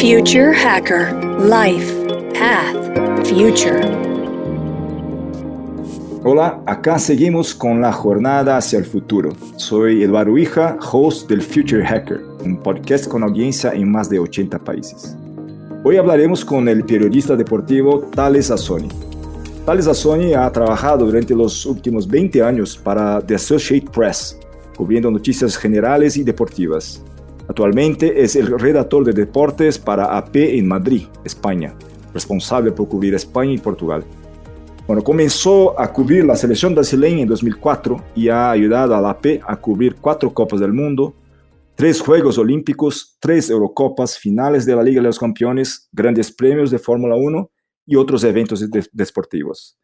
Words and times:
Future 0.00 0.54
Hacker 0.54 1.12
Life 1.40 1.92
Path 2.32 3.26
Future. 3.26 3.80
Hola, 6.22 6.62
acá 6.66 7.00
seguimos 7.00 7.52
con 7.52 7.80
la 7.80 7.92
jornada 7.92 8.56
hacia 8.56 8.78
el 8.78 8.84
futuro. 8.84 9.32
Soy 9.56 10.04
Eduardo 10.04 10.38
Hija, 10.38 10.78
host 10.92 11.28
del 11.28 11.42
Future 11.42 11.84
Hacker, 11.84 12.20
un 12.44 12.62
podcast 12.62 13.08
con 13.08 13.24
audiencia 13.24 13.72
en 13.72 13.90
más 13.90 14.08
de 14.08 14.20
80 14.20 14.60
países. 14.60 15.16
Hoy 15.82 15.96
hablaremos 15.96 16.44
con 16.44 16.68
el 16.68 16.84
periodista 16.84 17.34
deportivo 17.34 18.08
Thales 18.14 18.52
Azoni. 18.52 18.90
Thales 19.66 19.88
Azoni 19.88 20.32
ha 20.32 20.48
trabajado 20.52 21.06
durante 21.06 21.34
los 21.34 21.66
últimos 21.66 22.06
20 22.06 22.40
años 22.40 22.78
para 22.78 23.20
The 23.20 23.34
Associated 23.34 23.90
Press, 23.90 24.38
cubriendo 24.76 25.10
noticias 25.10 25.56
generales 25.56 26.16
y 26.16 26.22
deportivas. 26.22 27.02
Actualmente 27.48 28.22
es 28.22 28.36
el 28.36 28.46
redactor 28.58 29.04
de 29.04 29.12
deportes 29.12 29.78
para 29.78 30.16
AP 30.16 30.36
en 30.36 30.68
Madrid, 30.68 31.04
España, 31.24 31.74
responsable 32.12 32.72
por 32.72 32.88
cubrir 32.88 33.14
España 33.14 33.52
y 33.52 33.58
Portugal. 33.58 34.04
Bueno, 34.86 35.02
comenzó 35.02 35.78
a 35.80 35.90
cubrir 35.90 36.26
la 36.26 36.36
selección 36.36 36.74
brasileña 36.74 37.22
en 37.22 37.28
2004 37.28 38.04
y 38.14 38.28
ha 38.28 38.50
ayudado 38.50 38.94
a 38.94 39.00
la 39.00 39.10
AP 39.10 39.40
a 39.46 39.56
cubrir 39.56 39.96
cuatro 39.96 40.32
Copas 40.32 40.60
del 40.60 40.74
Mundo, 40.74 41.14
tres 41.74 42.00
Juegos 42.00 42.36
Olímpicos, 42.36 43.16
tres 43.18 43.48
Eurocopas, 43.48 44.18
finales 44.18 44.66
de 44.66 44.76
la 44.76 44.82
Liga 44.82 45.00
de 45.00 45.08
los 45.08 45.18
Campeones, 45.18 45.88
grandes 45.90 46.30
premios 46.30 46.70
de 46.70 46.78
Fórmula 46.78 47.16
1 47.16 47.50
y 47.86 47.96
otros 47.96 48.24
eventos 48.24 48.62
deportivos. 48.92 49.78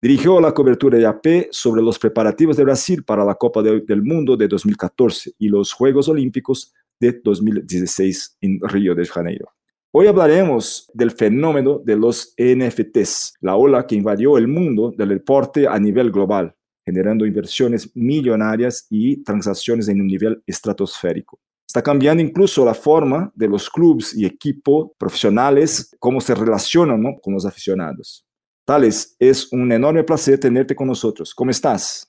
Dirigió 0.00 0.40
la 0.40 0.52
cobertura 0.52 0.96
de 0.96 1.06
AP 1.06 1.48
sobre 1.50 1.82
los 1.82 1.98
preparativos 1.98 2.56
de 2.56 2.62
Brasil 2.62 3.02
para 3.02 3.24
la 3.24 3.34
Copa 3.34 3.60
del 3.62 4.02
Mundo 4.04 4.36
de 4.36 4.46
2014 4.46 5.32
y 5.38 5.48
los 5.48 5.72
Juegos 5.72 6.08
Olímpicos 6.08 6.72
de 7.00 7.20
2016 7.22 8.38
en 8.40 8.60
Río 8.62 8.94
de 8.94 9.06
Janeiro. 9.06 9.48
Hoy 9.90 10.06
hablaremos 10.06 10.90
del 10.92 11.10
fenómeno 11.10 11.80
de 11.82 11.96
los 11.96 12.34
NFTs, 12.36 13.34
la 13.40 13.56
ola 13.56 13.86
que 13.86 13.96
invadió 13.96 14.36
el 14.36 14.46
mundo 14.46 14.92
del 14.96 15.08
deporte 15.08 15.66
a 15.66 15.78
nivel 15.78 16.10
global, 16.10 16.54
generando 16.84 17.24
inversiones 17.24 17.90
millonarias 17.96 18.86
y 18.90 19.22
transacciones 19.22 19.88
en 19.88 20.00
un 20.00 20.06
nivel 20.06 20.42
estratosférico. 20.46 21.40
Está 21.66 21.82
cambiando 21.82 22.22
incluso 22.22 22.64
la 22.64 22.74
forma 22.74 23.30
de 23.34 23.48
los 23.48 23.68
clubes 23.68 24.14
y 24.14 24.24
equipos 24.24 24.90
profesionales, 24.98 25.94
cómo 25.98 26.20
se 26.20 26.34
relacionan 26.34 27.02
con 27.22 27.34
los 27.34 27.44
aficionados. 27.44 28.26
Tales, 28.64 29.16
es 29.18 29.50
un 29.52 29.72
enorme 29.72 30.04
placer 30.04 30.38
tenerte 30.38 30.74
con 30.74 30.88
nosotros. 30.88 31.34
¿Cómo 31.34 31.50
estás? 31.50 32.07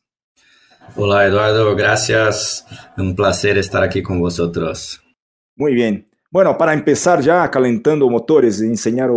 Hola 0.95 1.25
Eduardo, 1.25 1.75
gracias. 1.75 2.65
Un 2.97 3.15
placer 3.15 3.57
estar 3.57 3.83
aquí 3.83 4.01
con 4.01 4.19
vosotros. 4.19 5.01
Muy 5.55 5.73
bien. 5.73 6.07
Bueno, 6.31 6.57
para 6.57 6.73
empezar 6.73 7.21
ya 7.21 7.49
calentando 7.49 8.09
motores 8.09 8.61
y 8.61 8.65
enseñar 8.65 9.09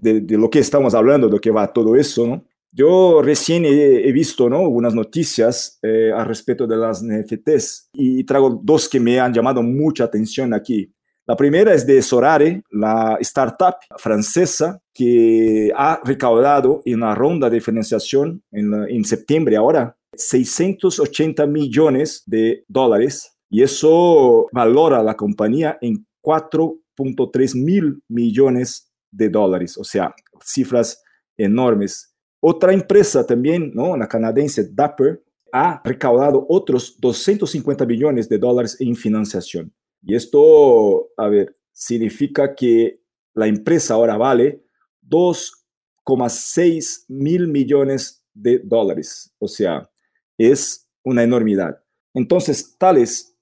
de, 0.00 0.24
lo 0.38 0.48
que 0.48 0.58
estamos 0.58 0.94
hablando, 0.94 1.28
de 1.28 1.40
qué 1.40 1.50
va 1.50 1.72
todo 1.72 1.96
eso, 1.96 2.26
¿no? 2.26 2.44
Yo 2.74 3.20
recién 3.20 3.66
he, 3.66 4.10
visto 4.12 4.48
¿no? 4.48 4.62
unas 4.62 4.94
noticias 4.94 5.78
eh, 5.82 6.10
al 6.16 6.24
respecto 6.24 6.66
de 6.66 6.76
las 6.78 7.02
NFTs 7.02 7.90
y 7.92 8.24
traigo 8.24 8.60
dos 8.62 8.88
que 8.88 8.98
me 8.98 9.20
han 9.20 9.34
llamado 9.34 9.62
mucha 9.62 10.04
atención 10.04 10.54
aquí. 10.54 10.90
La 11.26 11.36
primera 11.36 11.74
es 11.74 11.86
de 11.86 12.00
Sorare, 12.00 12.62
la 12.70 13.18
startup 13.20 13.74
francesa 13.98 14.80
que 14.94 15.70
ha 15.76 16.00
recaudado 16.02 16.80
en 16.86 17.02
una 17.02 17.14
ronda 17.14 17.50
de 17.50 17.60
financiación 17.60 18.42
en, 18.50 18.72
en 18.88 19.04
septiembre 19.04 19.56
ahora 19.56 19.94
680 20.14 21.46
millones 21.46 22.22
de 22.26 22.64
dólares 22.68 23.36
y 23.48 23.62
eso 23.62 24.48
valora 24.52 25.02
la 25.02 25.14
compañía 25.16 25.78
en 25.80 26.06
4.3 26.22 27.54
mil 27.54 28.02
millones 28.08 28.92
de 29.10 29.28
dólares, 29.28 29.76
o 29.76 29.84
sea, 29.84 30.14
cifras 30.42 31.02
enormes. 31.36 32.14
Otra 32.40 32.72
empresa 32.72 33.26
también, 33.26 33.72
¿no? 33.74 33.96
la 33.96 34.08
canadiense 34.08 34.68
Dapper, 34.72 35.22
ha 35.52 35.82
recaudado 35.84 36.46
otros 36.48 36.98
250 36.98 37.84
millones 37.84 38.28
de 38.28 38.38
dólares 38.38 38.76
en 38.80 38.96
financiación. 38.96 39.72
Y 40.02 40.14
esto, 40.14 41.10
a 41.16 41.28
ver, 41.28 41.54
significa 41.72 42.54
que 42.54 43.02
la 43.34 43.46
empresa 43.46 43.94
ahora 43.94 44.16
vale 44.16 44.64
2,6 45.06 47.04
mil 47.08 47.48
millones 47.48 48.24
de 48.32 48.60
dólares. 48.64 49.34
O 49.38 49.46
sea, 49.46 49.90
es 50.38 50.88
una 51.04 51.22
enormidad. 51.22 51.82
Entonces, 52.14 52.76
tales, 52.78 53.34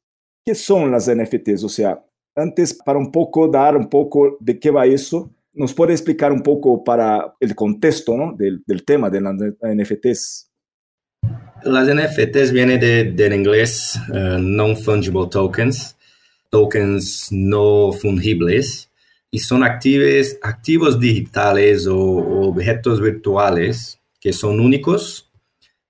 ¿qué 0.44 0.54
son 0.54 0.90
las 0.90 1.10
NFTs? 1.10 1.64
O 1.64 1.68
sea, 1.68 2.04
antes 2.36 2.74
para 2.74 2.98
un 2.98 3.10
poco 3.10 3.48
dar 3.48 3.76
un 3.76 3.88
poco 3.88 4.36
de 4.40 4.58
qué 4.58 4.70
va 4.70 4.86
eso, 4.86 5.30
¿nos 5.52 5.74
puede 5.74 5.92
explicar 5.92 6.32
un 6.32 6.42
poco 6.42 6.82
para 6.84 7.34
el 7.40 7.54
contexto 7.54 8.16
¿no? 8.16 8.32
del, 8.32 8.62
del, 8.66 8.84
tema 8.84 9.10
de 9.10 9.20
las 9.20 9.34
NFTs? 9.34 10.50
Las 11.64 11.88
NFTs 11.88 12.52
vienen 12.52 12.80
de, 12.80 13.04
del 13.12 13.34
inglés 13.34 13.98
uh, 14.08 14.38
Non-Fungible 14.38 15.28
Tokens, 15.30 15.96
tokens 16.48 17.28
no 17.30 17.92
fungibles, 17.92 18.90
y 19.30 19.38
son 19.38 19.62
activos, 19.62 20.36
activos 20.42 20.98
digitales 20.98 21.86
o 21.86 21.98
objetos 22.48 23.00
virtuales 23.00 24.00
que 24.20 24.32
son 24.32 24.60
únicos 24.60 25.29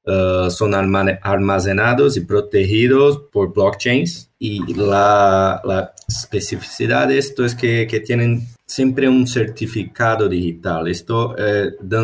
Uh, 0.03 0.50
son 0.50 0.75
almacenados 0.75 2.16
y 2.16 2.22
protegidos 2.22 3.19
por 3.31 3.53
blockchains 3.53 4.31
y 4.38 4.72
la, 4.72 5.61
la, 5.62 5.93
especificidad 6.09 7.06
de 7.06 7.19
esto 7.19 7.44
es 7.44 7.55
que, 7.55 7.87
que, 7.87 8.00
tienen 8.00 8.49
siempre 8.65 9.06
un 9.06 9.27
certificado 9.27 10.27
digital. 10.27 10.88
Esto 10.88 11.34
eh, 11.37 11.72
da 11.83 12.03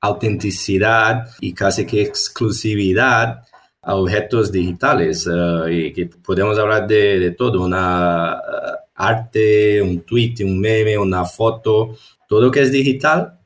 autenticidad 0.00 1.28
y 1.40 1.54
casi 1.54 1.86
que 1.86 2.02
exclusividad 2.02 3.44
a 3.80 3.94
objetos 3.94 4.50
digitales 4.50 5.24
uh, 5.28 5.66
que 5.66 6.10
podemos 6.24 6.58
hablar 6.58 6.88
de, 6.88 7.20
de 7.20 7.30
todo, 7.30 7.62
una 7.62 8.34
uh, 8.34 8.76
arte, 8.96 9.80
un 9.80 10.00
tweet, 10.00 10.34
un 10.40 10.58
meme, 10.58 10.98
una 10.98 11.24
foto, 11.24 11.96
todo 12.26 12.50
que 12.50 12.62
es 12.62 12.72
digital 12.72 13.39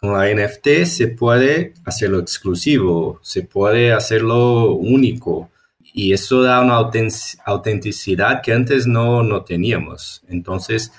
con 0.00 0.12
la 0.14 0.32
NFT 0.32 0.84
se 0.84 1.08
puede 1.08 1.74
hacerlo 1.84 2.20
exclusivo, 2.20 3.20
se 3.22 3.42
puede 3.42 3.92
hacerlo 3.92 4.72
único 4.74 5.50
y 5.92 6.12
eso 6.12 6.42
da 6.42 6.60
una 6.60 6.76
autenticidad 7.44 8.40
que 8.42 8.52
antes 8.52 8.86
no, 8.86 9.22
no 9.22 9.44
teníamos. 9.44 10.22
Entonces, 10.28 10.92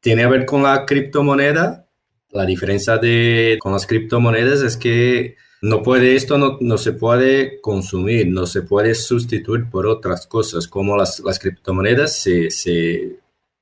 tiene 0.00 0.22
que 0.22 0.28
ver 0.28 0.46
con 0.46 0.62
la 0.62 0.86
criptomoneda. 0.86 1.86
La 2.30 2.46
diferencia 2.46 2.96
de, 2.96 3.58
con 3.60 3.72
las 3.72 3.86
criptomonedas 3.86 4.62
es 4.62 4.76
que 4.76 5.36
no 5.62 5.82
puede, 5.82 6.14
esto 6.14 6.38
no, 6.38 6.58
no, 6.60 6.78
se 6.78 6.92
puede 6.92 7.60
consumir, 7.60 8.28
no 8.28 8.46
se 8.46 8.62
puede 8.62 8.94
sustituir 8.94 9.68
por 9.70 9.86
otras 9.86 10.26
cosas, 10.26 10.68
como 10.68 10.96
las, 10.96 11.20
las 11.20 11.38
criptomonedas 11.38 12.16
se, 12.16 12.50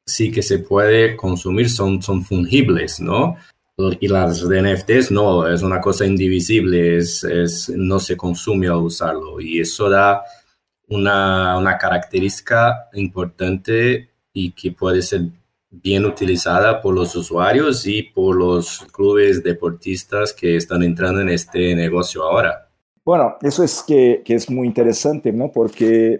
sí 0.07 0.31
que 0.31 0.43
se 0.43 0.59
puede 0.59 1.17
consumir, 1.17 1.71
son, 1.71 2.03
son 2.03 2.25
fungibles, 2.25 3.01
¿no? 3.01 3.37
Y 3.77 4.09
las 4.09 4.45
NFTs 4.45 5.11
no, 5.11 5.49
es 5.49 5.63
una 5.63 5.81
cosa 5.81 6.07
indivisible, 6.07 6.99
es, 6.99 7.25
es, 7.25 7.69
no 7.71 7.99
se 7.99 8.17
consume 8.17 8.69
al 8.69 8.77
usarlo 8.77 9.41
y 9.41 9.61
eso 9.61 9.91
da 9.91 10.23
una, 10.89 11.59
una, 11.59 11.77
característica 11.77 12.89
importante 12.93 14.11
y 14.33 14.53
que 14.53 14.71
puede 14.71 15.03
ser 15.03 15.23
bien 15.71 16.05
utilizada 16.05 16.81
por 16.81 16.95
los 16.95 17.17
usuarios 17.17 17.85
y 17.87 18.03
por 18.03 18.37
los 18.37 18.87
clubes 18.93 19.43
deportistas 19.43 20.33
que 20.33 20.57
están 20.57 20.83
entrando 20.85 21.21
en 21.21 21.31
este 21.31 21.75
negocio 21.75 22.23
ahora. 22.23 22.69
Bueno, 23.05 23.37
eso 23.43 23.65
es 23.65 23.83
que, 23.87 24.23
que 24.25 24.35
es 24.35 24.49
muy 24.49 24.69
interesante, 24.69 25.33
¿no? 25.33 25.51
Porque 25.51 26.19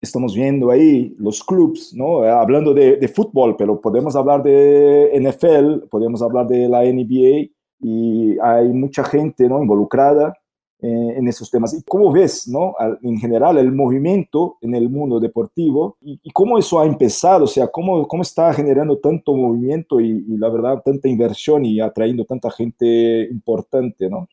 estamos 0.00 0.34
viendo 0.34 0.70
ahí 0.70 1.14
los 1.18 1.42
clubes, 1.42 1.92
¿no? 1.94 2.22
Hablando 2.22 2.74
de, 2.74 2.96
de, 2.96 3.08
fútbol, 3.08 3.56
pero 3.56 3.80
podemos 3.80 4.14
hablar 4.16 4.42
de 4.42 5.10
NFL, 5.20 5.88
podemos 5.88 6.22
hablar 6.22 6.46
de 6.46 6.68
la 6.68 6.82
NBA 6.82 7.50
y 7.80 8.38
hay 8.40 8.68
mucha 8.68 9.04
gente, 9.04 9.48
¿no? 9.48 9.60
Involucrada 9.60 10.34
eh, 10.80 11.14
en 11.16 11.26
esos 11.26 11.50
temas. 11.50 11.72
¿Y 11.72 11.82
cómo 11.84 12.12
ves, 12.12 12.46
¿no? 12.48 12.74
En 13.02 13.16
general, 13.18 13.56
el 13.56 13.72
movimiento 13.72 14.58
en 14.60 14.74
el 14.74 14.90
mundo 14.90 15.18
deportivo 15.18 15.96
y, 16.02 16.20
y 16.22 16.30
cómo 16.32 16.58
eso 16.58 16.78
ha 16.78 16.86
empezado, 16.86 17.44
o 17.44 17.48
sea, 17.48 17.68
cómo, 17.68 18.06
cómo 18.06 18.22
está 18.22 18.52
generando 18.52 18.98
tanto 18.98 19.34
movimiento 19.34 20.00
y, 20.00 20.24
y 20.28 20.36
la 20.36 20.50
verdad, 20.50 20.82
tanta 20.84 21.08
inversión 21.08 21.64
y 21.64 21.80
atrayendo 21.80 22.26
tanta 22.26 22.50
gente 22.50 23.26
importante, 23.30 24.10
¿no? 24.10 24.28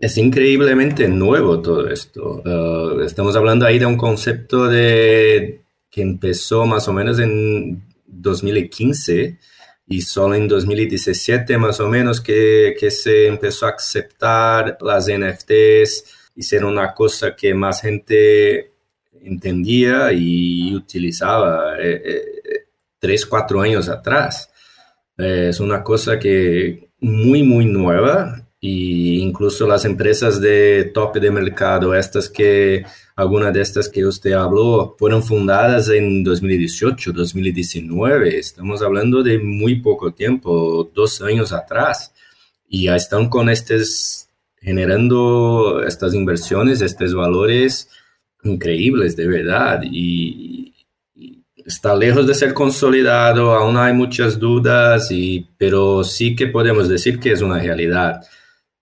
Es 0.00 0.16
increíblemente 0.16 1.08
nuevo 1.08 1.60
todo 1.60 1.90
esto. 1.90 2.42
Uh, 2.42 3.00
estamos 3.02 3.36
hablando 3.36 3.66
ahí 3.66 3.78
de 3.78 3.84
un 3.84 3.98
concepto 3.98 4.66
de, 4.66 5.60
que 5.90 6.00
empezó 6.00 6.64
más 6.64 6.88
o 6.88 6.94
menos 6.94 7.18
en 7.18 7.82
2015 8.06 9.38
y 9.88 10.00
solo 10.00 10.36
en 10.36 10.48
2017 10.48 11.58
más 11.58 11.80
o 11.80 11.88
menos 11.88 12.22
que, 12.22 12.74
que 12.80 12.90
se 12.90 13.26
empezó 13.26 13.66
a 13.66 13.72
aceptar 13.72 14.78
las 14.80 15.06
NFTs 15.06 16.04
y 16.34 16.42
ser 16.44 16.64
una 16.64 16.94
cosa 16.94 17.36
que 17.36 17.52
más 17.52 17.82
gente 17.82 18.70
entendía 19.20 20.14
y 20.14 20.74
utilizaba 20.74 21.78
eh, 21.78 22.02
eh, 22.02 22.66
tres, 22.98 23.26
cuatro 23.26 23.60
años 23.60 23.90
atrás. 23.90 24.50
Es 25.18 25.60
una 25.60 25.84
cosa 25.84 26.18
que 26.18 26.88
muy, 27.00 27.42
muy 27.42 27.66
nueva 27.66 28.46
y 28.60 29.20
incluso 29.20 29.66
las 29.66 29.86
empresas 29.86 30.38
de 30.38 30.90
tope 30.92 31.18
de 31.18 31.30
mercado, 31.30 31.94
estas 31.94 32.28
que, 32.28 32.84
algunas 33.16 33.54
de 33.54 33.62
estas 33.62 33.88
que 33.88 34.04
usted 34.04 34.32
habló, 34.32 34.96
fueron 34.98 35.22
fundadas 35.22 35.88
en 35.88 36.22
2018, 36.22 37.12
2019. 37.12 38.38
Estamos 38.38 38.82
hablando 38.82 39.22
de 39.22 39.38
muy 39.38 39.80
poco 39.80 40.12
tiempo, 40.12 40.90
dos 40.94 41.22
años 41.22 41.52
atrás. 41.52 42.12
Y 42.68 42.84
ya 42.84 42.96
están 42.96 43.30
con 43.30 43.48
estos, 43.48 44.28
generando 44.60 45.82
estas 45.86 46.12
inversiones, 46.12 46.82
estos 46.82 47.14
valores 47.14 47.88
increíbles, 48.42 49.16
de 49.16 49.26
verdad. 49.26 49.80
Y, 49.84 50.74
está 51.56 51.94
lejos 51.94 52.26
de 52.26 52.34
ser 52.34 52.52
consolidado, 52.52 53.54
aún 53.54 53.76
hay 53.76 53.92
muchas 53.92 54.38
dudas, 54.38 55.10
y, 55.10 55.46
pero 55.56 56.02
sí 56.04 56.34
que 56.34 56.48
podemos 56.48 56.88
decir 56.88 57.20
que 57.20 57.32
es 57.32 57.42
una 57.42 57.58
realidad. 57.58 58.20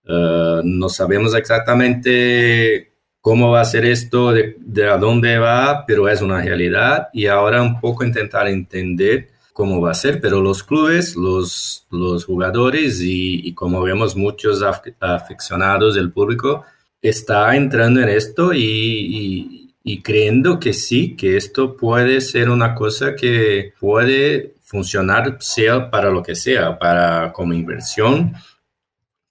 Uh, 0.08 0.62
no 0.64 0.88
sabemos 0.88 1.34
exactamente 1.34 2.92
cómo 3.20 3.50
va 3.50 3.60
a 3.60 3.64
ser 3.66 3.84
esto, 3.84 4.32
de, 4.32 4.56
de, 4.58 4.88
a 4.88 4.96
dónde 4.96 5.38
va, 5.38 5.84
pero 5.86 6.08
es 6.08 6.22
una 6.22 6.40
realidad. 6.40 7.08
Y 7.12 7.26
ahora 7.26 7.62
un 7.62 7.78
poco 7.78 8.04
intentar 8.04 8.48
entender 8.48 9.28
cómo 9.52 9.80
va 9.80 9.90
a 9.90 9.94
ser, 9.94 10.20
pero 10.20 10.40
los 10.40 10.62
clubes, 10.62 11.16
los, 11.16 11.84
los 11.90 12.24
jugadores 12.24 13.00
y, 13.00 13.46
y 13.46 13.54
como 13.54 13.82
vemos 13.82 14.14
muchos 14.16 14.62
af 14.62 14.80
aficionados 15.00 15.96
del 15.96 16.12
público, 16.12 16.64
está 17.02 17.54
entrando 17.56 18.00
en 18.00 18.08
esto 18.08 18.52
y, 18.52 18.62
y, 18.62 19.74
y, 19.82 20.00
creyendo 20.00 20.60
que 20.60 20.72
sí, 20.72 21.16
que 21.16 21.36
esto 21.36 21.76
puede 21.76 22.20
ser 22.20 22.50
una 22.50 22.74
cosa 22.74 23.14
que 23.16 23.72
puede 23.80 24.54
funcionar 24.60 25.38
sea 25.40 25.90
para 25.90 26.10
lo 26.10 26.22
que 26.22 26.36
sea, 26.36 26.78
para 26.78 27.32
como 27.32 27.52
inversión, 27.52 28.34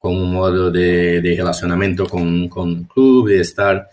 como 0.07 0.23
un 0.23 0.33
modo 0.33 0.71
de, 0.71 1.21
relacionamiento 1.37 2.05
con, 2.05 2.47
con 2.47 2.69
el 2.69 2.87
club, 2.87 3.29
de 3.29 3.41
estar 3.41 3.89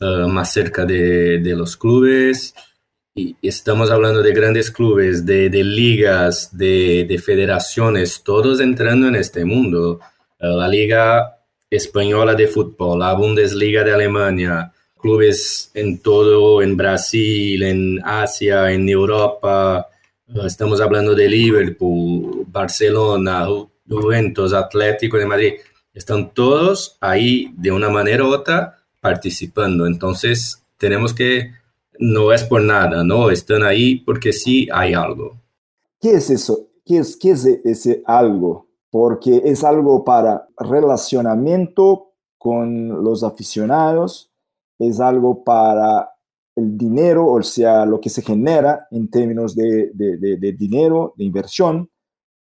uh, 0.00 0.26
más 0.28 0.52
cerca 0.52 0.84
de, 0.84 1.38
de 1.38 1.54
los 1.54 1.76
clubes 1.76 2.54
y 3.14 3.36
estamos 3.42 3.90
hablando 3.90 4.22
de 4.22 4.32
grandes 4.32 4.70
clubes, 4.70 5.26
de, 5.26 5.50
de 5.50 5.62
ligas, 5.62 6.56
de, 6.56 7.04
de, 7.06 7.18
federaciones, 7.18 8.22
todos 8.24 8.58
entrando 8.60 9.06
en 9.06 9.16
este 9.16 9.44
mundo. 9.44 10.00
Eh, 10.38 10.46
la 10.48 10.66
Liga 10.66 11.38
Española 11.68 12.34
de 12.34 12.48
Fútbol, 12.48 13.00
la 13.00 13.12
Bundesliga 13.12 13.84
de 13.84 13.92
Alemania, 13.92 14.72
clubes 14.98 15.70
en 15.74 16.00
todo, 16.00 16.62
en 16.62 16.74
Brasil, 16.74 17.62
en 17.62 18.00
Asia, 18.02 18.72
en 18.72 18.88
Europa. 18.88 19.86
Eh, 20.28 20.46
estamos 20.46 20.80
hablando 20.80 21.14
de 21.14 21.28
Liverpool, 21.28 22.46
Barcelona, 22.46 23.46
Juventus, 24.00 24.52
Atlético 24.52 25.18
de 25.18 25.26
Madrid. 25.26 25.52
Están 25.94 26.32
todos 26.32 26.96
ahí 27.00 27.52
de 27.56 27.70
una 27.70 27.90
manera 27.90 28.24
u 28.24 28.28
otra 28.28 28.78
participando. 29.00 29.86
Entonces, 29.86 30.62
tenemos 30.78 31.12
que 31.12 31.52
no 31.98 32.32
es 32.32 32.44
por 32.44 32.62
nada, 32.62 33.04
¿no? 33.04 33.30
Están 33.30 33.62
ahí 33.62 33.96
porque 33.96 34.32
sí 34.32 34.68
hay 34.72 34.94
algo. 34.94 35.36
¿Qué 36.00 36.14
es 36.14 36.30
eso? 36.30 36.68
¿Qué 36.84 36.98
es, 36.98 37.16
qué 37.16 37.30
es 37.30 37.44
ese 37.44 38.02
algo? 38.06 38.66
Porque 38.90 39.42
es 39.44 39.62
algo 39.62 40.04
para 40.04 40.48
relacionamiento 40.58 42.12
con 42.38 43.04
los 43.04 43.22
aficionados, 43.22 44.32
es 44.78 44.98
algo 44.98 45.44
para 45.44 46.10
el 46.56 46.76
dinero, 46.76 47.28
o 47.28 47.42
sea, 47.42 47.86
lo 47.86 48.00
que 48.00 48.10
se 48.10 48.22
genera 48.22 48.88
en 48.90 49.08
términos 49.08 49.54
de, 49.54 49.90
de, 49.94 50.52
dinero, 50.52 51.14
de 51.16 51.24
inversión. 51.24 51.88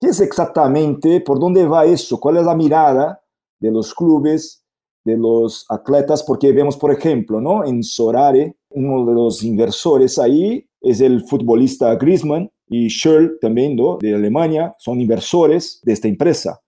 ¿Qué 0.04 0.10
es 0.10 0.20
exactamente? 0.20 1.22
¿Por 1.22 1.40
dónde 1.40 1.66
va 1.66 1.86
eso? 1.86 2.20
¿Cuál 2.20 2.36
es 2.36 2.44
la 2.44 2.54
mirada 2.54 3.24
de 3.58 3.72
los 3.72 3.94
clubes 3.94 4.62
de 5.06 5.16
los 5.16 5.66
atletas, 5.70 6.24
porque 6.24 6.52
vemos, 6.52 6.76
por 6.76 6.92
ejemplo, 6.92 7.40
¿no? 7.40 7.64
en 7.64 7.82
Sorare, 7.84 8.58
uno 8.72 9.06
de 9.06 9.14
los 9.14 9.42
inversores 9.44 10.20
ahí 10.20 10.68
es 10.82 11.00
el 11.00 11.24
futbolista 11.26 11.96
Griezmann 11.96 12.52
y 12.68 12.90
Schürrle 12.90 13.38
también 13.40 13.78
¿no? 13.78 13.98
de 14.02 14.14
Alemania, 14.14 14.76
son 14.78 15.00
inversores 15.00 15.80
de 15.84 15.94
esta 15.94 16.10
empresa. 16.10 16.60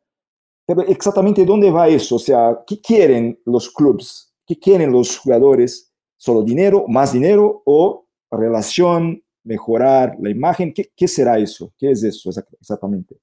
Pero 0.65 0.83
exactamente 0.83 1.43
dónde 1.43 1.69
va 1.69 1.89
eso? 1.89 2.15
O 2.15 2.19
sea, 2.19 2.63
¿qué 2.65 2.79
quieren 2.79 3.37
los 3.43 3.69
clubes? 3.69 4.33
¿Qué 4.47 4.57
quieren 4.57 4.93
los 4.93 5.17
jugadores? 5.17 5.91
¿Solo 6.15 6.41
dinero, 6.41 6.85
más 6.87 7.11
dinero 7.11 7.63
o 7.65 8.07
relación, 8.31 9.21
mejorar 9.43 10.15
la 10.21 10.29
imagen? 10.29 10.73
¿Qué, 10.73 10.89
qué 10.95 11.05
será 11.09 11.37
eso? 11.37 11.73
¿Qué 11.77 11.91
es 11.91 12.01
eso 12.01 12.29
exactamente? 12.29 13.17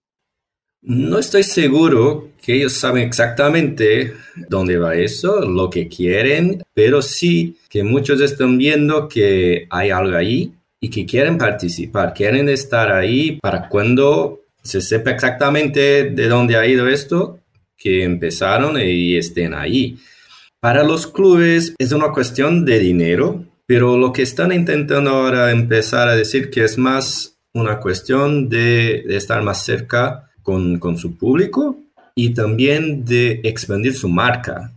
No 0.85 1.21
estoy 1.21 1.45
seguro 1.45 2.31
que 2.43 2.57
ellos 2.57 2.73
saben 2.73 3.07
exactamente 3.07 4.15
dónde 4.49 4.79
va 4.79 4.97
eso, 4.97 5.41
lo 5.43 5.71
que 5.71 5.87
quieren, 5.87 6.61
pero 6.75 7.03
sí 7.03 7.57
que 7.71 7.85
muchos 7.85 8.21
están 8.21 8.59
viendo 8.59 9.07
que 9.07 9.69
hay 9.71 9.91
algo 9.91 10.17
ahí 10.17 10.53
y 10.81 10.91
que 10.91 11.07
quieren 11.07 11.39
participar, 11.39 12.13
quieren 12.13 12.49
estar 12.49 12.91
ahí 12.91 13.39
para 13.41 13.69
cuando 13.69 14.41
se 14.61 14.81
sepa 14.81 15.13
exactamente 15.13 16.11
de 16.11 16.29
dónde 16.29 16.57
ha 16.57 16.67
ido 16.67 16.89
esto, 16.89 17.39
que 17.77 18.03
empezaron 18.03 18.77
y 18.81 19.17
estén 19.17 19.55
ahí. 19.55 19.99
Para 20.59 20.83
los 20.83 21.07
clubes 21.07 21.77
es 21.79 21.93
una 21.93 22.11
cuestión 22.11 22.65
de 22.65 22.81
dinero, 22.81 23.45
pero 23.67 23.97
lo 23.97 24.13
que 24.13 24.23
están 24.23 24.51
intentando 24.51 25.11
ahora 25.11 25.53
empezar 25.53 26.09
a 26.09 26.17
decir 26.17 26.51
que 26.51 26.65
es 26.65 26.77
más 26.77 27.39
una 27.55 27.79
cuestión 27.79 28.49
de, 28.49 29.05
de 29.07 29.17
estar 29.17 29.43
más 29.43 29.65
cerca 29.65 30.32
con, 30.43 30.79
con 30.79 30.97
su 30.99 31.17
público 31.17 31.77
y 32.15 32.35
también 32.35 33.05
de 33.05 33.41
expandir 33.45 33.95
su 33.95 34.09
marca. 34.09 34.73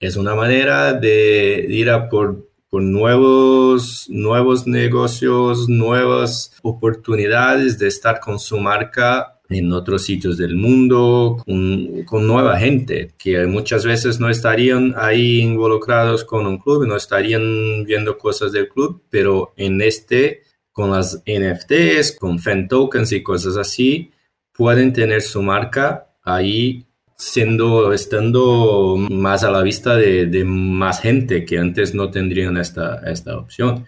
Es 0.00 0.16
una 0.16 0.34
manera 0.34 0.92
de 0.92 1.66
ir 1.68 1.90
a 1.90 2.08
por, 2.08 2.48
por 2.68 2.82
nuevos, 2.82 4.06
nuevos 4.08 4.66
negocios, 4.66 5.68
nuevas 5.68 6.52
oportunidades 6.62 7.78
de 7.78 7.88
estar 7.88 8.20
con 8.20 8.38
su 8.38 8.58
marca 8.58 9.40
en 9.48 9.72
otros 9.72 10.04
sitios 10.04 10.38
del 10.38 10.56
mundo, 10.56 11.42
con, 11.44 12.02
con, 12.04 12.26
nueva 12.26 12.58
gente 12.58 13.12
que 13.18 13.46
muchas 13.46 13.84
veces 13.84 14.18
no 14.18 14.28
estarían 14.30 14.94
ahí 14.96 15.40
involucrados 15.40 16.24
con 16.24 16.46
un 16.46 16.58
club, 16.58 16.86
no 16.86 16.96
estarían 16.96 17.84
viendo 17.84 18.16
cosas 18.16 18.52
del 18.52 18.68
club, 18.68 19.02
pero 19.10 19.52
en 19.56 19.80
este, 19.82 20.42
con 20.72 20.90
las 20.90 21.22
NFTs, 21.26 22.16
con 22.18 22.38
fan 22.38 22.68
tokens 22.68 23.12
y 23.12 23.22
cosas 23.22 23.56
así, 23.56 24.10
pueden 24.56 24.92
tener 24.92 25.22
su 25.22 25.42
marca 25.42 26.08
ahí 26.22 26.86
siendo, 27.16 27.92
estando 27.92 28.96
más 28.96 29.44
a 29.44 29.50
la 29.50 29.62
vista 29.62 29.96
de, 29.96 30.44
más 30.44 31.00
gente 31.00 31.44
que 31.44 31.58
antes 31.58 31.94
no 31.94 32.10
tendrían 32.10 32.56
esta, 32.56 33.02
esta 33.06 33.36
opción. 33.36 33.86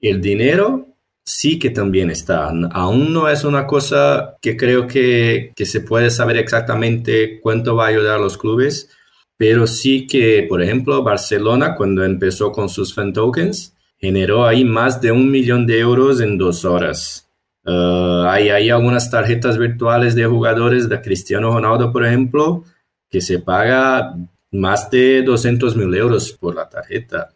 El 0.00 0.20
dinero 0.20 0.96
sí 1.24 1.58
que 1.58 1.70
también 1.70 2.10
está. 2.10 2.52
Aún 2.72 3.12
no 3.12 3.28
es 3.28 3.44
una 3.44 3.66
cosa 3.66 4.36
que 4.40 4.56
creo 4.56 4.86
que, 4.86 5.52
que, 5.56 5.66
se 5.66 5.80
puede 5.80 6.10
saber 6.10 6.36
exactamente 6.36 7.40
cuánto 7.40 7.74
va 7.74 7.86
a 7.86 7.88
ayudar 7.88 8.16
a 8.16 8.22
los 8.22 8.38
clubes, 8.38 8.90
pero 9.36 9.66
sí 9.66 10.06
que, 10.06 10.46
por 10.48 10.62
ejemplo, 10.62 11.02
Barcelona, 11.02 11.74
cuando 11.74 12.04
empezó 12.04 12.52
con 12.52 12.68
sus 12.68 12.94
fan 12.94 13.12
tokens, 13.12 13.74
generó 13.98 14.46
ahí 14.46 14.64
más 14.64 15.00
de 15.00 15.12
un 15.12 15.30
millón 15.30 15.66
de 15.66 15.80
euros 15.80 16.20
en 16.20 16.38
dos 16.38 16.64
horas. 16.64 17.25
Uh, 17.66 18.22
hay, 18.28 18.48
hay, 18.50 18.70
algunas 18.70 19.10
tarjetas 19.10 19.58
virtuales 19.58 20.14
de 20.14 20.24
jugadores 20.24 20.88
de 20.88 21.00
Cristiano 21.00 21.50
Ronaldo, 21.50 21.92
por 21.92 22.06
ejemplo, 22.06 22.62
que 23.10 23.20
se 23.20 23.40
paga 23.40 24.14
más 24.52 24.88
de 24.90 25.22
200 25.22 25.76
mil 25.76 25.92
euros 25.94 26.32
por 26.32 26.54
la 26.54 26.68
tarjeta. 26.68 27.34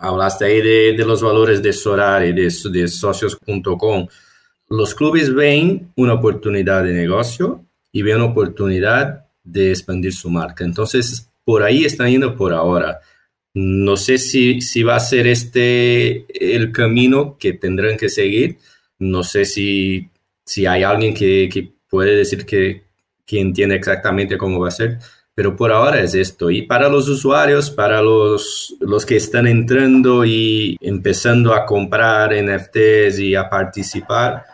Hablaste 0.00 0.46
ahí 0.46 0.60
de, 0.60 0.94
de 0.96 1.04
los 1.04 1.22
valores 1.22 1.62
de 1.62 1.72
Sorare, 1.72 2.32
de, 2.32 2.52
de 2.72 2.88
socios.com. 2.88 4.08
Los 4.70 4.94
clubes 4.94 5.32
ven 5.32 5.92
una 5.94 6.14
oportunidad 6.14 6.82
de 6.82 6.92
negocio 6.92 7.64
y 7.92 8.02
ven 8.02 8.16
una 8.16 8.24
oportunidad 8.26 9.26
de 9.44 9.70
expandir 9.70 10.12
su 10.12 10.30
marca. 10.30 10.64
Entonces, 10.64 11.30
por 11.44 11.62
ahí 11.62 11.84
están 11.84 12.10
yendo 12.10 12.34
por 12.34 12.52
ahora. 12.52 13.00
No 13.52 13.96
sé 13.96 14.18
si, 14.18 14.60
si 14.60 14.82
va 14.82 14.96
a 14.96 15.00
ser 15.00 15.28
este 15.28 16.26
el 16.54 16.72
camino 16.72 17.36
que 17.38 17.52
tendrán 17.52 17.96
que 17.96 18.08
seguir, 18.08 18.58
no 19.04 19.22
sé 19.22 19.44
si, 19.44 20.10
si 20.44 20.66
hay 20.66 20.82
alguien 20.82 21.14
que, 21.14 21.48
que 21.52 21.72
puede 21.88 22.16
decir 22.16 22.46
que, 22.46 22.84
que, 23.26 23.40
entiende 23.40 23.76
exactamente 23.76 24.38
cómo 24.38 24.60
va 24.60 24.68
a 24.68 24.72
ser, 24.72 24.98
pero 25.34 25.56
por 25.56 25.72
ahora 25.72 26.00
es 26.00 26.14
esto. 26.14 26.50
Y 26.50 26.62
para 26.62 26.88
los 26.88 27.08
usuarios, 27.08 27.70
para 27.70 28.02
los, 28.02 28.76
los 28.80 29.04
que 29.04 29.16
están 29.16 29.46
entrando 29.46 30.24
y 30.24 30.76
empezando 30.80 31.54
a 31.54 31.66
comprar 31.66 32.32
NFTs 32.32 33.18
y 33.18 33.34
a 33.34 33.48
participar, 33.48 34.44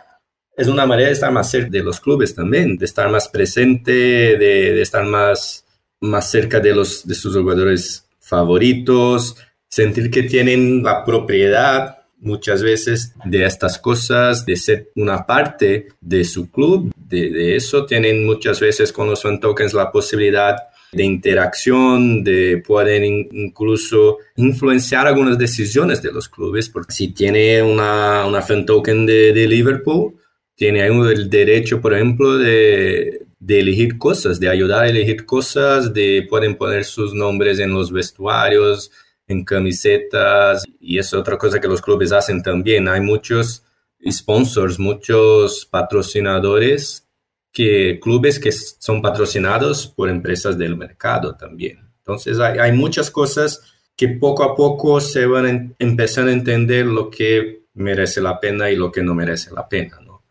es 0.55 0.67
una 0.67 0.85
manera 0.85 1.07
de 1.07 1.13
estar 1.13 1.31
más 1.31 1.49
cerca 1.49 1.69
de 1.69 1.83
los 1.83 1.99
clubes 1.99 2.35
también, 2.35 2.77
de 2.77 2.85
estar 2.85 3.09
más 3.09 3.29
presente, 3.29 3.91
de, 3.91 4.37
de 4.73 4.81
estar 4.81 5.05
más, 5.05 5.65
más 6.01 6.29
cerca 6.29 6.59
de, 6.59 6.75
los, 6.75 7.07
de 7.07 7.15
sus 7.15 7.35
jugadores 7.35 8.07
favoritos, 8.19 9.35
sentir 9.67 10.11
que 10.11 10.23
tienen 10.23 10.83
la 10.83 11.03
propiedad 11.05 12.00
muchas 12.21 12.63
veces 12.63 13.13
de 13.25 13.45
estas 13.45 13.77
cosas, 13.77 14.45
de 14.45 14.55
ser 14.55 14.91
una 14.95 15.25
parte 15.25 15.87
de 15.99 16.23
su 16.23 16.49
club, 16.49 16.93
de, 16.95 17.55
eso. 17.55 17.85
Tienen 17.85 18.25
muchas 18.25 18.59
veces 18.59 18.93
con 18.93 19.07
los 19.07 19.21
fan 19.21 19.39
tokens 19.39 19.73
la 19.73 19.91
posibilidad 19.91 20.55
de 20.91 21.03
interacción, 21.03 22.23
de 22.23 22.63
poder 22.65 23.03
incluso 23.03 24.17
influenciar 24.35 25.07
algunas 25.07 25.37
decisiones 25.37 26.01
de 26.01 26.11
los 26.11 26.27
clubes, 26.27 26.69
porque 26.69 26.93
si 26.93 27.13
tiene 27.13 27.61
una, 27.63 28.25
una 28.25 28.41
fan 28.41 28.65
token 28.65 29.05
de, 29.05 29.33
de 29.33 29.47
Liverpool, 29.47 30.15
tiene 30.55 30.85
el 30.85 31.29
derecho, 31.29 31.81
por 31.81 31.93
ejemplo, 31.93 32.37
de, 32.37 33.25
de, 33.39 33.59
elegir 33.59 33.97
cosas, 33.97 34.39
de 34.39 34.49
ayudar 34.49 34.83
a 34.83 34.89
elegir 34.89 35.25
cosas, 35.25 35.93
de 35.93 36.27
pueden 36.29 36.55
poner 36.55 36.83
sus 36.83 37.13
nombres 37.13 37.57
en 37.59 37.73
los 37.73 37.91
vestuarios, 37.91 38.91
en 39.27 39.43
camisetas, 39.43 40.63
y 40.79 40.97
es 40.97 41.13
otra 41.13 41.37
cosa 41.37 41.59
que 41.59 41.67
los 41.67 41.81
clubes 41.81 42.11
hacen 42.11 42.41
también. 42.43 42.87
Hay 42.87 43.01
muchos 43.01 43.63
sponsors, 44.09 44.79
muchos 44.79 45.65
patrocinadores, 45.65 47.07
que 47.51 47.99
clubes 48.01 48.39
que 48.39 48.51
son 48.51 49.01
patrocinados 49.01 49.87
por 49.87 50.09
empresas 50.09 50.57
del 50.57 50.77
mercado 50.77 51.35
también. 51.35 51.79
Entonces 51.97 52.39
hay, 52.39 52.71
muchas 52.71 53.11
cosas 53.11 53.61
que 53.95 54.07
poco 54.09 54.43
a 54.43 54.55
poco 54.55 54.99
se 54.99 55.25
van 55.25 55.45
a 55.45 55.49
a 55.49 56.31
entender 56.31 56.85
lo 56.85 57.09
que 57.09 57.65
merece 57.73 58.21
la 58.21 58.39
pena 58.39 58.71
y 58.71 58.75
lo 58.75 58.91
que 58.91 59.03
no 59.03 59.13
merece 59.13 59.51
la 59.51 59.67
pena. 59.67 59.99
¿no? 60.01 60.23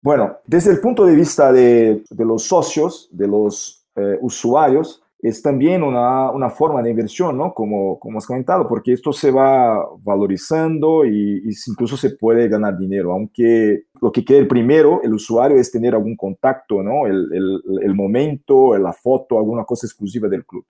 Bueno, 0.00 0.38
desde 0.46 0.70
el 0.70 0.80
punto 0.80 1.04
de 1.04 1.16
vista 1.16 1.52
de, 1.52 2.04
de 2.08 2.24
los 2.24 2.44
socios, 2.44 3.08
de 3.10 3.26
los 3.26 3.84
eh, 3.96 4.18
usuarios, 4.20 5.01
es 5.22 5.40
también 5.40 5.84
una, 5.84 6.32
una, 6.32 6.50
forma 6.50 6.82
de 6.82 6.90
inversión, 6.90 7.38
¿no? 7.38 7.54
Como, 7.54 7.96
como 8.00 8.18
has 8.18 8.26
comentado, 8.26 8.66
porque 8.66 8.92
esto 8.92 9.12
se 9.12 9.30
va 9.30 9.88
valorizando 10.02 11.04
y, 11.04 11.44
incluso 11.68 11.96
se 11.96 12.10
puede 12.16 12.48
ganar 12.48 12.76
dinero, 12.76 13.12
aunque 13.12 13.84
lo 14.00 14.10
que 14.10 14.24
quiere 14.24 14.46
primero 14.46 15.00
el 15.04 15.14
usuario 15.14 15.58
es 15.58 15.70
tener 15.70 15.94
algún 15.94 16.16
contacto, 16.16 16.82
¿no? 16.82 17.06
El, 17.06 17.32
el, 17.32 17.62
el, 17.82 17.94
momento, 17.94 18.76
la 18.76 18.92
foto, 18.92 19.38
alguna 19.38 19.64
cosa 19.64 19.86
exclusiva 19.86 20.28
del 20.28 20.44
club. 20.44 20.66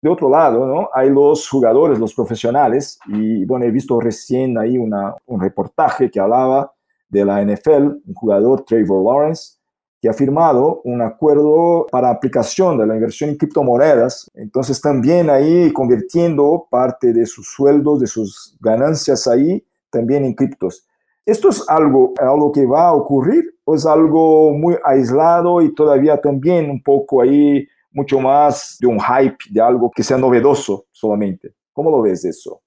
De 0.00 0.08
otro 0.08 0.30
lado, 0.30 0.66
¿no? 0.66 0.88
Hay 0.94 1.10
los 1.10 1.48
jugadores, 1.48 1.98
los 1.98 2.14
profesionales, 2.14 3.00
y 3.08 3.44
bueno, 3.44 3.64
he 3.64 3.72
visto 3.72 4.00
recién 4.00 4.56
ahí 4.56 4.78
una, 4.78 5.16
un 5.26 5.40
reportaje 5.40 6.08
que 6.08 6.20
hablaba 6.20 6.72
de 7.08 7.24
la 7.24 7.42
NFL, 7.44 7.82
un 8.06 8.14
jugador, 8.14 8.64
Trevor 8.64 9.04
Lawrence, 9.04 9.59
que 10.00 10.08
ha 10.08 10.12
firmado 10.14 10.80
un 10.84 11.02
acuerdo 11.02 11.86
para 11.90 12.10
aplicación 12.10 12.78
de 12.78 12.86
la 12.86 12.94
inversión 12.94 13.30
en 13.30 13.36
criptomonedas. 13.36 14.30
Entonces 14.34 14.80
también 14.80 15.28
ahí 15.28 15.72
convirtiendo 15.72 16.66
parte 16.70 17.12
de 17.12 17.26
sus 17.26 17.48
sueldos, 17.48 18.00
de 18.00 18.06
sus 18.06 18.56
ganancias 18.60 19.28
ahí, 19.28 19.64
también 19.90 20.24
en 20.24 20.34
criptos. 20.34 20.86
¿Esto 21.26 21.50
es 21.50 21.68
algo, 21.68 22.14
algo 22.18 22.50
que 22.50 22.64
va 22.64 22.88
a 22.88 22.94
ocurrir 22.94 23.44
o 23.64 23.74
es 23.74 23.84
algo 23.84 24.52
muy 24.52 24.76
aislado 24.84 25.60
y 25.60 25.74
todavía 25.74 26.20
también 26.20 26.70
un 26.70 26.82
poco 26.82 27.20
ahí, 27.20 27.66
mucho 27.92 28.20
más 28.20 28.78
de 28.80 28.86
un 28.86 28.98
hype, 28.98 29.36
de 29.50 29.60
algo 29.60 29.90
que 29.94 30.02
sea 30.02 30.16
novedoso 30.16 30.86
solamente? 30.90 31.52
¿Cómo 31.72 31.90
lo 31.90 32.00
ves 32.00 32.24
eso? 32.24 32.62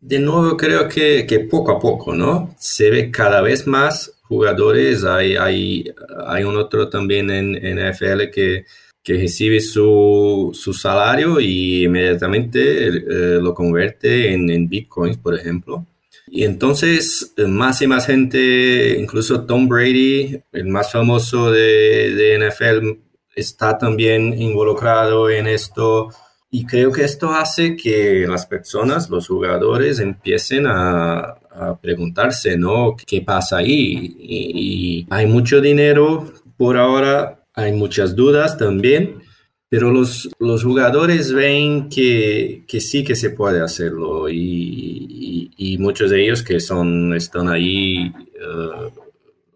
De 0.00 0.18
nuevo, 0.18 0.56
creo 0.56 0.88
que, 0.88 1.26
que 1.26 1.40
poco 1.40 1.72
a 1.72 1.78
poco, 1.78 2.14
¿no? 2.14 2.54
Se 2.58 2.88
ve 2.90 3.10
cada 3.10 3.42
vez 3.42 3.66
más 3.66 4.12
jugadores, 4.22 5.04
hay, 5.04 5.36
hay, 5.36 5.92
hay 6.26 6.44
un 6.44 6.56
otro 6.56 6.88
también 6.88 7.30
en, 7.30 7.52
NFL 7.52 8.30
que, 8.32 8.64
que 9.02 9.14
recibe 9.14 9.60
su, 9.60 10.52
su, 10.54 10.72
salario 10.72 11.40
y 11.40 11.84
inmediatamente 11.84 12.86
eh, 12.88 13.40
lo 13.42 13.52
convierte 13.52 14.32
en, 14.32 14.48
en, 14.48 14.68
bitcoins, 14.68 15.18
por 15.18 15.34
ejemplo. 15.34 15.84
Y 16.28 16.44
entonces 16.44 17.34
más 17.48 17.82
y 17.82 17.86
más 17.88 18.06
gente, 18.06 18.96
incluso 18.98 19.44
Tom 19.44 19.68
Brady, 19.68 20.40
el 20.52 20.66
más 20.68 20.92
famoso 20.92 21.50
de, 21.50 22.14
de 22.14 22.48
NFL, 22.48 23.00
está 23.34 23.76
también 23.76 24.40
involucrado 24.40 25.28
en 25.28 25.46
esto. 25.48 26.10
Y 26.50 26.66
creo 26.66 26.90
que 26.90 27.04
esto 27.04 27.30
hace 27.30 27.76
que 27.76 28.26
las 28.26 28.44
personas, 28.46 29.08
los 29.08 29.28
jugadores, 29.28 30.00
empiecen 30.00 30.66
a, 30.66 31.36
a 31.50 31.78
preguntarse, 31.80 32.56
¿no? 32.56 32.96
¿Qué 33.06 33.22
pasa 33.22 33.58
ahí? 33.58 34.16
Y, 34.18 35.06
hay 35.10 35.26
mucho 35.26 35.60
dinero 35.60 36.32
por 36.56 36.76
ahora, 36.76 37.44
hay 37.54 37.72
muchas 37.72 38.14
dudas 38.14 38.56
también, 38.56 39.22
pero 39.68 39.90
los, 39.90 40.28
los 40.38 40.64
jugadores 40.64 41.32
ven 41.32 41.88
que, 41.88 42.64
que, 42.66 42.80
sí 42.80 43.04
que 43.04 43.16
se 43.16 43.30
puede 43.30 43.60
hacerlo 43.62 44.28
y, 44.28 45.50
y, 45.56 45.78
muchos 45.78 46.10
de 46.10 46.22
ellos 46.22 46.42
que 46.42 46.60
son, 46.60 47.14
están 47.14 47.48
ahí 47.48 48.08
uh, 48.08 48.90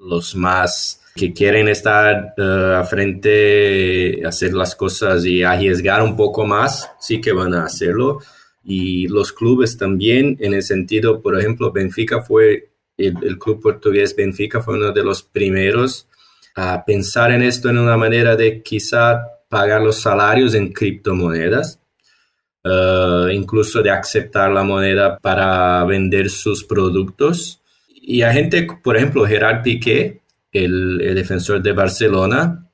los 0.09 0.37
más 0.37 1.01
que 1.15 1.33
quieren 1.33 1.69
estar 1.69 2.35
uh, 2.37 2.81
a 2.81 2.85
frente, 2.85 4.21
hacer 4.27 4.53
las 4.53 4.75
cosas 4.75 5.25
y 5.25 5.43
arriesgar 5.43 6.03
un 6.03 6.17
poco 6.17 6.45
más, 6.45 6.91
sí 7.01 7.21
que 7.21 7.33
van 7.33 7.55
a 7.55 7.65
hacerlo 7.65 8.21
y 8.65 9.07
los 9.09 9.33
clubes 9.33 9.77
también, 9.77 10.39
en 10.41 10.55
el 10.55 10.63
sentido, 10.63 11.21
por 11.21 11.39
ejemplo, 11.39 11.71
Benfica 11.71 12.23
fue, 12.23 12.71
el, 12.97 13.39
club 13.39 13.61
portugués 13.61 14.17
Benfica 14.17 14.63
fue 14.63 14.77
uno 14.77 14.91
de 14.91 15.05
los 15.05 15.23
primeros 15.23 16.09
a 16.57 16.85
pensar 16.85 17.31
en 17.33 17.43
esto 17.43 17.69
en 17.69 17.79
una 17.79 17.97
manera 17.97 18.37
de 18.37 18.63
quizá 18.63 19.23
pagar 19.51 19.83
los 19.83 20.01
salarios 20.01 20.55
en 20.55 20.73
criptomonedas, 20.73 21.79
uh, 22.65 23.29
incluso 23.29 23.83
de 23.83 23.91
aceptar 23.91 24.51
la 24.51 24.65
moneda 24.65 25.19
para 25.19 25.85
vender 25.85 26.31
sus 26.31 26.65
productos. 26.65 27.61
Y 27.87 28.23
hay 28.23 28.35
gente, 28.35 28.67
por 28.83 28.97
ejemplo, 28.97 29.27
Gerard 29.27 29.63
Piqué, 29.63 30.23
el, 30.55 30.99
defensor 31.15 31.61
de 31.61 31.73
Barcelona, 31.73 32.71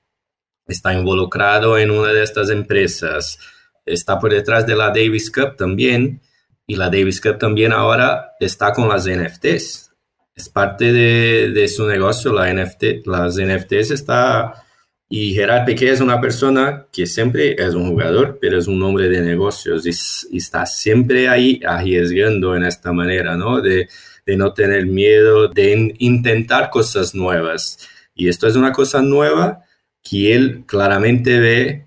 está 0.67 0.95
involucrado 0.95 1.77
en 1.77 1.91
una 1.91 2.13
de 2.13 2.23
estas 2.23 2.51
empresas 2.51 3.39
está 3.87 4.19
por 4.19 4.33
detrás 4.33 4.67
de 4.67 4.77
la 4.77 4.89
Davis 4.89 5.31
Cup 5.31 5.57
también, 5.57 6.21
y 6.67 6.77
la 6.77 6.89
Davis 6.89 7.21
Cup 7.21 7.39
también 7.39 7.73
ahora 7.73 8.33
está 8.39 8.73
con 8.73 8.89
las 8.89 9.07
NFTs. 9.07 9.91
Es 10.35 10.49
parte 10.49 10.93
de, 10.93 11.51
de 11.51 11.69
su 11.69 11.87
negocio, 11.87 12.33
la 12.33 12.53
NFT, 12.53 13.07
las 13.07 13.37
NFTs 13.37 13.91
está... 13.91 14.65
Y 15.13 15.35
Gerard 15.35 15.65
Piqué 15.65 15.91
es 15.91 16.01
una 16.01 16.21
persona 16.21 16.87
que 16.93 17.05
siempre 17.05 17.57
es 17.59 17.75
un 17.75 17.89
jugador, 17.89 18.39
pero 18.41 18.57
es 18.57 18.69
un 18.69 18.81
hombre 18.81 19.09
de 19.09 19.23
negocios 19.23 19.85
y, 19.85 20.37
está 20.37 20.65
siempre 20.67 21.29
ahí 21.29 21.61
arriesgando 21.67 22.55
en 22.55 22.63
esta 22.63 22.93
manera, 22.93 23.37
¿no? 23.37 23.61
De, 23.61 23.89
de 24.31 24.37
no 24.37 24.53
tener 24.53 24.87
miedo, 24.87 25.49
de 25.49 25.93
intentar 25.99 26.71
cosas 26.71 27.17
nuevas. 27.17 27.79
Y 28.15 28.29
esto 28.29 28.47
es 28.47 28.55
una 28.55 28.73
cosa 28.73 29.03
nueva 29.03 29.65
que 30.05 30.33
él 30.33 30.63
claramente 30.67 31.41
ve 31.41 31.87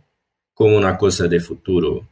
como 0.53 0.75
una 0.75 0.97
cosa 0.97 1.29
de 1.29 1.39
futuro. 1.39 2.09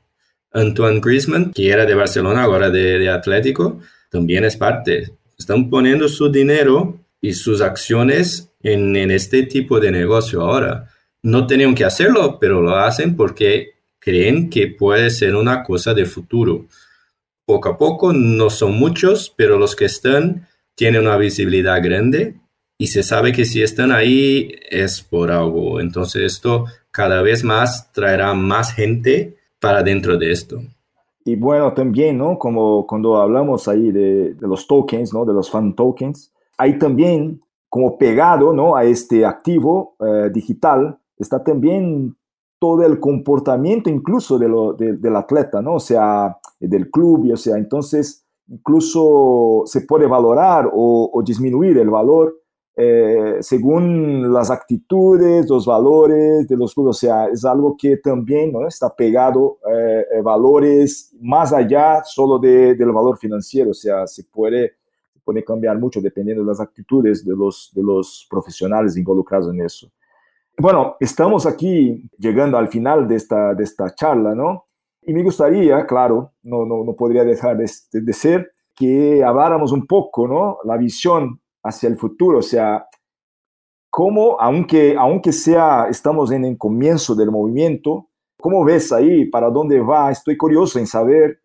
Antoine 0.54 1.02
Griezmann, 1.02 1.52
que 1.52 1.70
era 1.70 1.86
de 1.86 1.96
Barcelona, 1.96 2.44
ahora 2.44 2.70
de, 2.70 3.10
Atlético, 3.10 3.82
también 4.10 4.46
es 4.46 4.56
parte. 4.56 5.12
Están 5.38 5.70
poniendo 5.70 6.08
su 6.08 6.32
dinero 6.32 7.02
y 7.20 7.34
sus 7.34 7.60
acciones 7.60 8.50
en, 8.62 8.96
este 9.12 9.44
tipo 9.44 9.82
de 9.82 9.92
negocio 9.92 10.40
ahora. 10.42 10.88
No 11.24 11.46
tenían 11.46 11.76
que 11.76 11.84
hacerlo, 11.84 12.38
pero 12.40 12.62
lo 12.62 12.78
hacen 12.78 13.18
porque 13.18 13.74
creen 14.00 14.50
que 14.50 14.68
puede 14.68 15.10
ser 15.10 15.36
una 15.36 15.62
cosa 15.62 15.94
de 15.94 16.06
futuro. 16.06 16.68
Poco 17.46 17.70
a 17.70 17.78
poco, 17.78 18.14
no 18.14 18.50
son 18.50 18.78
muchos, 18.78 19.34
pero 19.36 19.58
los 19.58 19.76
que 19.76 19.86
están 19.86 20.48
tienen 20.76 21.02
una 21.02 21.18
visibilidad 21.18 21.84
grande 21.84 22.40
y 22.78 22.88
se 22.88 23.04
sabe 23.04 23.32
que 23.32 23.46
si 23.46 23.62
están 23.62 23.92
ahí 23.92 24.56
es 24.70 25.02
por 25.02 25.32
algo. 25.32 25.80
Entonces 25.80 26.24
esto 26.24 26.66
cada 26.90 27.22
vez 27.22 27.44
más 27.44 27.92
traerá 27.92 28.34
más 28.34 28.74
gente 28.74 29.38
para 29.60 29.84
dentro 29.84 30.18
de 30.18 30.32
esto. 30.32 30.62
Y 31.24 31.36
bueno, 31.36 31.74
también, 31.74 32.18
¿no? 32.18 32.40
Como 32.40 32.88
cuando 32.88 33.18
hablamos 33.18 33.68
ahí 33.68 33.92
de, 33.92 34.36
los 34.40 34.66
tokens, 34.66 35.14
¿no? 35.14 35.26
De 35.26 35.34
los 35.34 35.52
fan 35.52 35.76
tokens, 35.76 36.34
hay 36.58 36.80
también 36.80 37.42
como 37.70 37.98
pegado, 37.98 38.54
¿no? 38.54 38.76
A 38.76 38.84
este 38.84 39.26
activo 39.26 39.96
eh, 40.00 40.30
digital, 40.34 40.98
está 41.18 41.44
también 41.44 42.16
todo 42.60 42.84
el 42.84 43.00
comportamiento 43.00 43.90
incluso 43.90 44.38
de 44.38 44.50
lo, 44.50 44.74
del 44.74 45.16
atleta, 45.16 45.62
¿no? 45.62 45.76
O 45.76 45.80
sea, 45.80 46.38
del 46.68 46.90
club, 46.90 47.32
o 47.34 47.38
sea, 47.38 47.58
entonces 47.58 48.26
incluso 48.48 49.64
se 49.66 49.82
puede 49.82 50.08
valorar 50.08 50.70
o, 50.74 51.22
disminuir 51.26 51.78
el 51.78 51.90
valor 51.90 52.38
eh, 52.76 53.38
según 53.42 54.32
las 54.34 54.50
actitudes, 54.50 55.50
los 55.50 55.66
valores 55.66 56.48
de 56.48 56.58
los 56.58 56.74
clubes. 56.74 56.98
O 56.98 57.00
sea, 57.00 57.28
es 57.28 57.46
algo 57.46 57.76
que 57.78 57.98
también 57.98 58.52
¿no? 58.52 58.68
está 58.68 58.94
pegado 58.94 59.60
eh, 59.72 60.06
eh, 60.14 60.22
valores 60.22 61.16
más 61.22 61.54
allá 61.54 62.02
solo 62.04 62.40
de, 62.40 62.76
del 62.76 62.92
valor 62.92 63.18
financiero. 63.18 63.72
O 63.72 63.74
sea, 63.74 64.08
se 64.08 64.24
puede, 64.26 64.74
puede 65.24 65.44
cambiar 65.44 65.80
mucho 65.80 66.02
dependiendo 66.02 66.44
de 66.44 66.48
las 66.50 66.60
actitudes 66.60 67.26
de 67.26 67.36
los, 67.36 67.72
de 67.74 67.84
los 67.84 68.28
profesionales 68.30 68.98
involucrados 68.98 69.54
en 69.54 69.62
eso. 69.62 69.92
Bueno, 70.58 70.96
estamos 71.00 71.46
aquí 71.46 72.10
llegando 72.18 72.58
al 72.58 72.68
final 72.68 73.08
de 73.08 73.16
esta, 73.16 73.54
de 73.54 73.64
esta 73.64 73.94
charla, 73.96 74.36
¿no? 74.36 74.66
Y 75.04 75.14
me 75.14 75.24
gustaría, 75.24 75.86
claro, 75.86 76.34
no, 76.44 76.66
no, 76.66 76.84
no 76.84 76.96
podría 76.96 77.24
dejar 77.24 77.58
de, 77.58 77.70
de 77.92 78.14
ser, 78.14 78.52
que 78.76 79.24
habláramos 79.24 79.72
un 79.72 79.86
poco, 79.86 80.28
¿no? 80.28 80.58
La 80.64 80.78
visión 80.78 81.42
hacia 81.64 81.90
el 81.90 81.98
futuro, 81.98 82.40
o 82.40 82.44
sea, 82.44 82.88
cómo, 83.90 84.40
aunque, 84.40 84.96
aunque 84.98 85.32
sea, 85.32 85.88
estamos 85.90 86.32
en 86.32 86.46
el 86.46 86.58
comienzo 86.58 87.14
del 87.14 87.30
movimiento, 87.30 88.08
¿cómo 88.40 88.64
ves 88.64 88.92
ahí? 88.92 89.26
¿Para 89.26 89.50
dónde 89.50 89.80
va? 89.82 90.12
Estoy 90.12 90.38
curioso 90.38 90.80
en 90.80 90.88
saber 90.88 91.42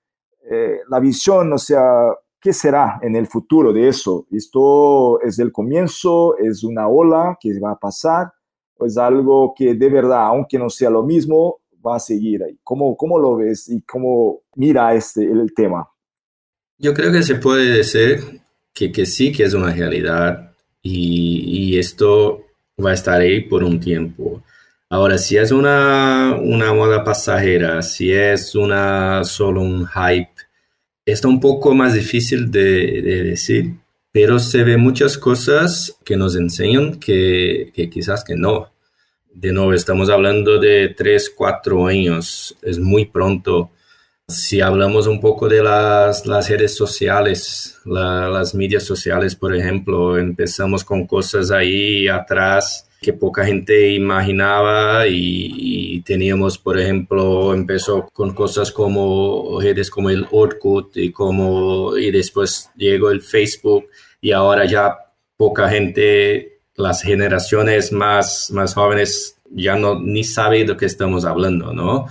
eh, 0.51 0.81
la 0.89 1.01
visión, 1.01 1.53
o 1.53 1.59
sea, 1.59 2.15
¿qué 2.41 2.53
será 2.53 2.99
en 3.03 3.17
el 3.17 3.27
futuro 3.27 3.73
de 3.73 3.89
eso? 3.89 4.27
¿Esto 4.31 5.21
es 5.21 5.39
el 5.39 5.51
comienzo? 5.51 6.37
¿Es 6.39 6.63
una 6.63 6.89
ola 6.89 7.37
que 7.41 7.59
va 7.59 7.73
a 7.73 7.79
pasar? 7.79 8.33
¿O 8.79 8.87
es 8.87 8.97
algo 8.97 9.53
que 9.57 9.75
de 9.75 9.89
verdad, 9.89 10.27
aunque 10.27 10.59
no 10.59 10.71
sea 10.71 10.91
lo 10.91 11.03
mismo, 11.03 11.59
va 11.87 11.97
a 11.97 12.01
seguir 12.01 12.43
ahí? 12.43 12.59
¿Cómo, 12.63 12.97
cómo 12.97 13.19
lo 13.19 13.37
ves 13.37 13.69
y 13.69 13.83
cómo 13.83 14.43
mira 14.55 14.95
este, 14.95 15.25
el 15.25 15.53
tema? 15.55 15.89
Yo 16.79 16.93
creo 16.93 17.13
que 17.13 17.23
se 17.23 17.37
puede 17.37 17.71
decir 17.71 18.41
que, 18.75 18.93
que 18.93 19.07
sí 19.07 19.33
que 19.33 19.45
es 19.45 19.55
una 19.55 19.73
realidad 19.73 20.53
y, 20.83 21.71
y, 21.73 21.79
esto 21.79 22.45
va 22.85 22.91
a 22.91 22.95
estar 22.95 23.21
ahí 23.21 23.41
por 23.41 23.65
un 23.65 23.81
tiempo. 23.81 24.43
Ahora, 24.89 25.19
si 25.19 25.37
es 25.37 25.51
una, 25.51 26.39
una 26.41 26.73
moda 26.73 27.03
pasajera, 27.03 27.83
si 27.83 28.13
es 28.13 28.55
una, 28.55 29.25
solo 29.25 29.63
un 29.63 29.87
hype, 29.87 30.31
está 31.05 31.29
un 31.29 31.41
poco 31.41 31.75
más 31.75 31.95
difícil 31.95 32.51
de, 32.51 33.03
de 33.03 33.23
decir, 33.25 33.75
pero 34.13 34.39
se 34.39 34.63
ve 34.63 34.77
muchas 34.77 35.19
cosas 35.19 35.97
que 36.05 36.17
nos 36.17 36.37
enseñan 36.37 37.01
que, 37.01 37.73
que 37.75 37.91
quizás 37.91 38.25
que 38.25 38.37
no. 38.37 38.71
De 39.39 39.53
nuevo, 39.53 39.75
estamos 39.75 40.09
hablando 40.09 40.59
de 40.59 40.95
tres, 40.97 41.29
cuatro 41.29 41.87
años, 41.87 42.57
es 42.63 42.79
muy 42.79 43.05
pronto. 43.05 43.71
Si 44.27 44.63
hablamos 44.63 45.07
un 45.07 45.21
poco 45.21 45.47
de 45.47 45.63
las, 45.63 46.25
las 46.25 46.49
redes 46.49 46.75
sociales, 46.75 47.79
las 47.85 48.55
medias 48.55 48.85
sociales, 48.85 49.37
por 49.37 49.55
ejemplo, 49.55 50.17
empezamos 50.17 50.83
con 50.85 51.07
cosas 51.07 51.51
ahí 51.51 52.09
atrás 52.09 52.89
que 53.03 53.13
poca 53.13 53.45
gente 53.45 53.91
imaginaba 53.91 55.07
y, 55.07 56.01
teníamos, 56.07 56.57
por 56.57 56.81
ejemplo, 56.81 57.53
empezó 57.53 58.09
con 58.15 58.33
cosas 58.33 58.73
como 58.73 59.61
redes 59.61 59.91
como 59.91 60.09
el 60.09 60.27
Orkut 60.31 60.97
y, 60.97 61.13
como, 61.13 61.95
y 61.95 62.11
después 62.11 62.71
llegó 62.75 63.11
el 63.11 63.21
Facebook 63.21 63.87
y 64.19 64.33
ahora 64.33 64.65
ya 64.65 64.97
poca 65.37 65.69
gente, 65.69 66.56
las 66.77 67.03
generaciones 67.03 67.93
más, 67.93 68.51
más 68.51 68.75
jóvenes 68.75 69.39
ya 69.51 69.77
no 69.77 69.99
ni 69.99 70.25
sabe 70.25 70.65
de 70.65 70.77
qué 70.77 70.87
estamos 70.87 71.25
hablando, 71.25 71.73
¿no? 71.73 72.07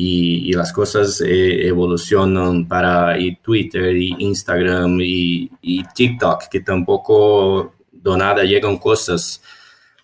y, 0.00 0.52
las 0.52 0.72
cosas 0.72 1.20
eh, 1.20 1.66
evolucionan 1.66 2.68
para 2.68 3.18
y 3.18 3.34
Twitter 3.36 3.96
y 3.96 4.14
Instagram 4.20 5.00
y, 5.00 5.50
TikTok, 5.92 6.44
que 6.48 6.60
tampoco 6.60 7.74
de 7.90 8.16
nada 8.16 8.44
llegan 8.44 8.78
cosas, 8.78 9.42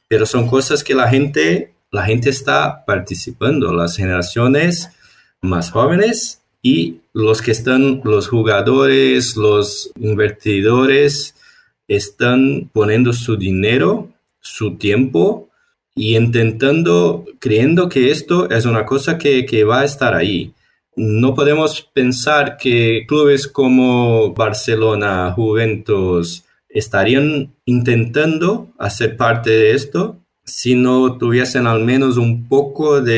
pero 0.08 0.26
son 0.26 0.48
cosas 0.48 0.82
que 0.82 0.94
la 0.94 1.08
gente, 1.08 1.74
la 1.92 2.04
gente 2.04 2.30
está 2.30 2.84
participando, 2.84 3.72
las 3.72 3.96
generaciones 3.96 4.90
más 5.40 5.70
jóvenes 5.70 6.40
y 6.60 6.98
los 7.12 7.40
que 7.40 7.52
están, 7.52 8.00
los 8.02 8.26
jugadores, 8.26 9.36
los 9.36 9.92
invertidores, 9.96 11.36
están 11.88 12.70
poniendo 12.72 13.12
su 13.12 13.36
dinero, 13.36 14.10
su 14.40 14.76
tiempo 14.76 15.48
y 15.94 16.16
intentando, 16.16 17.24
creyendo 17.38 17.88
que 17.88 18.10
esto 18.10 18.50
es 18.50 18.66
una 18.66 18.84
cosa 18.84 19.18
que, 19.18 19.46
que 19.46 19.64
va 19.64 19.80
a 19.80 19.84
estar 19.84 20.14
ahí. 20.14 20.52
No 20.96 21.34
podemos 21.34 21.82
pensar 21.82 22.56
que 22.56 23.04
clubes 23.06 23.48
como 23.48 24.32
Barcelona, 24.32 25.32
Juventus, 25.32 26.44
estarían 26.68 27.52
intentando 27.64 28.68
hacer 28.78 29.16
parte 29.16 29.50
de 29.50 29.72
esto 29.72 30.18
si 30.44 30.74
no 30.74 31.16
tuviesen 31.16 31.66
al 31.66 31.82
menos 31.82 32.18
un 32.18 32.48
poco 32.48 33.00
de, 33.00 33.12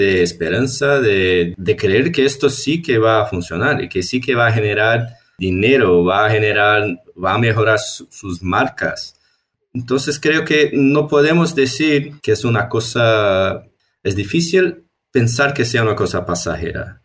de 0.00 0.22
esperanza, 0.22 1.00
de, 1.00 1.54
de, 1.56 1.76
creer 1.76 2.10
que 2.10 2.24
esto 2.24 2.50
sí 2.50 2.82
que 2.82 2.98
va 2.98 3.20
a 3.20 3.26
funcionar 3.26 3.82
y 3.82 3.88
que 3.88 4.02
sí 4.02 4.20
que 4.20 4.34
va 4.34 4.48
a 4.48 4.52
generar 4.52 5.16
dinero, 5.42 6.04
va 6.04 6.26
a 6.26 6.30
generar, 6.30 7.02
va 7.22 7.34
a 7.34 7.38
mejorar 7.38 7.78
sus 7.78 8.42
marcas. 8.42 9.18
Entonces 9.74 10.20
creo 10.20 10.44
que 10.44 10.70
no 10.72 11.08
podemos 11.08 11.54
decir 11.54 12.14
que 12.22 12.32
es 12.32 12.44
una 12.44 12.68
cosa, 12.68 13.64
es 14.04 14.14
difícil 14.14 14.84
pensar 15.10 15.52
que 15.52 15.64
sea 15.64 15.82
una 15.82 15.96
cosa 15.96 16.24
pasajera, 16.24 17.02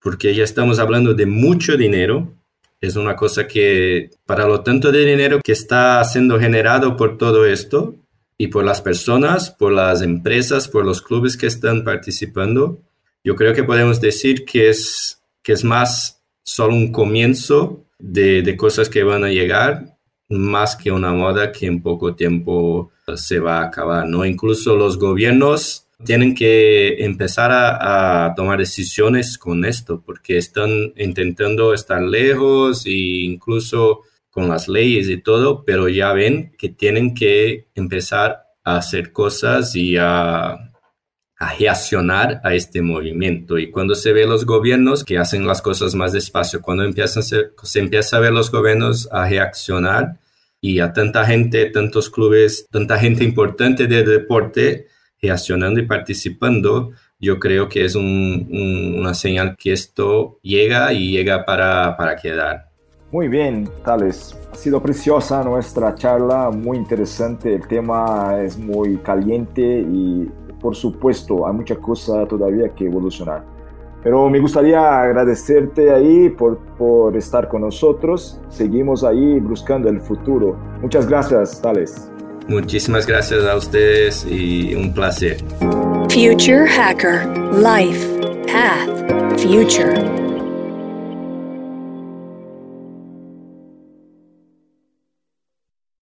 porque 0.00 0.34
ya 0.34 0.44
estamos 0.44 0.78
hablando 0.78 1.14
de 1.14 1.26
mucho 1.26 1.76
dinero, 1.76 2.34
es 2.80 2.96
una 2.96 3.16
cosa 3.16 3.46
que 3.46 4.10
para 4.26 4.46
lo 4.46 4.60
tanto 4.62 4.92
de 4.92 5.06
dinero 5.06 5.40
que 5.42 5.52
está 5.52 6.04
siendo 6.04 6.38
generado 6.38 6.96
por 6.96 7.16
todo 7.16 7.46
esto 7.46 7.96
y 8.36 8.48
por 8.48 8.64
las 8.64 8.82
personas, 8.82 9.50
por 9.50 9.72
las 9.72 10.02
empresas, 10.02 10.68
por 10.68 10.84
los 10.84 11.00
clubes 11.00 11.36
que 11.36 11.46
están 11.46 11.84
participando, 11.84 12.82
yo 13.24 13.34
creo 13.36 13.54
que 13.54 13.64
podemos 13.64 14.00
decir 14.00 14.44
que 14.44 14.68
es, 14.68 15.22
que 15.44 15.52
es 15.52 15.62
más 15.62 16.21
solo 16.42 16.74
un 16.74 16.92
comienzo 16.92 17.84
de, 17.98 18.42
de 18.42 18.56
cosas 18.56 18.88
que 18.88 19.02
van 19.02 19.24
a 19.24 19.30
llegar 19.30 19.92
más 20.28 20.76
que 20.76 20.90
una 20.90 21.12
moda 21.12 21.52
que 21.52 21.66
en 21.66 21.82
poco 21.82 22.14
tiempo 22.14 22.90
se 23.16 23.38
va 23.38 23.58
a 23.58 23.66
acabar, 23.66 24.06
¿no? 24.06 24.24
Incluso 24.24 24.76
los 24.76 24.98
gobiernos 24.98 25.88
tienen 26.04 26.34
que 26.34 27.04
empezar 27.04 27.50
a, 27.52 28.34
tomar 28.34 28.58
decisiones 28.58 29.38
con 29.38 29.64
esto, 29.64 30.02
porque 30.04 30.36
están 30.38 30.92
intentando 30.96 31.74
estar 31.74 32.02
lejos 32.02 32.86
e 32.86 32.90
incluso 33.24 34.00
con 34.30 34.48
las 34.48 34.68
leyes 34.68 35.08
y 35.08 35.18
todo, 35.18 35.64
pero 35.64 35.88
ya 35.88 36.12
ven 36.12 36.52
que 36.58 36.70
tienen 36.70 37.14
que 37.14 37.68
empezar 37.74 38.44
a 38.64 38.76
hacer 38.76 39.12
cosas 39.12 39.76
y 39.76 39.96
a, 39.98 40.71
reaccionar 41.50 42.40
a 42.44 42.54
este 42.54 42.82
movimiento. 42.82 43.58
Y 43.58 43.70
cuando 43.70 43.94
se 43.94 44.12
ve 44.12 44.26
los 44.26 44.46
gobiernos 44.46 45.04
que 45.04 45.18
hacen 45.18 45.46
las 45.46 45.62
cosas 45.62 45.94
más 45.94 46.12
despacio, 46.12 46.62
cuando 46.62 46.84
empiezan 46.84 47.22
se 47.22 47.78
empieza 47.78 48.16
a 48.16 48.20
ver 48.20 48.32
los 48.32 48.50
gobiernos 48.50 49.08
a 49.10 49.28
reaccionar, 49.28 50.18
y 50.64 50.78
a 50.78 50.92
tanta 50.92 51.24
gente, 51.26 51.66
tantos 51.70 52.08
clubes, 52.08 52.68
tanta 52.70 52.96
gente 52.96 53.24
importante 53.24 53.88
del 53.88 54.06
deporte 54.06 54.86
reaccionando 55.20 55.80
y 55.80 55.86
participando, 55.86 56.92
yo 57.18 57.38
creo 57.40 57.68
que 57.68 57.84
es 57.84 57.96
una 57.96 59.12
señal 59.14 59.56
que 59.56 59.72
esto 59.72 60.38
llega 60.42 60.92
y 60.92 61.10
llega 61.10 61.44
para, 61.44 61.96
para 61.96 62.16
quedar. 62.16 62.70
Muy 63.10 63.28
bien, 63.28 63.68
Tales. 63.84 64.36
Ha 64.52 64.54
sido 64.54 64.80
preciosa 64.80 65.42
nuestra 65.42 65.94
charla, 65.96 66.50
muy 66.50 66.78
interesante. 66.78 67.54
El 67.54 67.66
tema 67.66 68.40
es 68.40 68.56
muy 68.56 68.98
caliente 68.98 69.62
y, 69.62 70.30
por 70.62 70.76
supuesto, 70.76 71.46
hay 71.46 71.52
mucha 71.52 71.76
cosa 71.76 72.24
todavía 72.26 72.68
que 72.70 72.86
evolucionar. 72.86 73.44
Pero 74.02 74.28
me 74.30 74.40
gustaría 74.40 75.02
agradecerte 75.02 75.92
ahí 75.92 76.28
por, 76.30 76.58
por 76.78 77.16
estar 77.16 77.48
con 77.48 77.62
nosotros. 77.62 78.40
Seguimos 78.48 79.04
ahí 79.04 79.38
buscando 79.38 79.88
el 79.88 80.00
futuro. 80.00 80.56
Muchas 80.80 81.06
gracias, 81.06 81.60
Tales. 81.60 82.10
Muchísimas 82.48 83.06
gracias 83.06 83.44
a 83.44 83.56
ustedes 83.56 84.26
y 84.28 84.74
un 84.74 84.92
placer. 84.92 85.36
Future 86.08 86.66
Hacker 86.66 87.26
Life 87.54 88.20
Path 88.46 89.40
Future. 89.40 90.21